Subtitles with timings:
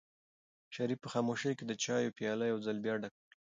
[0.75, 3.37] شریف په خاموشۍ کې د چایو پیاله یو ځل بیا ډکه کړه.